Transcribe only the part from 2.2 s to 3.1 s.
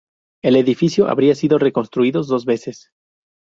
dos veces.